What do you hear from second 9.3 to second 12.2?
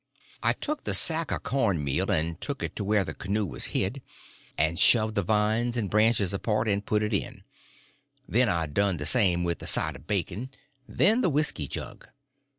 with the side of bacon; then the whisky jug.